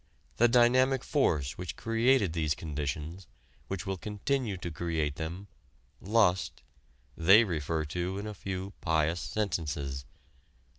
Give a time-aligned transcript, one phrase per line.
[0.37, 3.27] The dynamic force which created these conditions,
[3.67, 5.47] which will continue to create them
[6.01, 6.63] lust
[7.15, 10.05] they refer to in a few pious sentences.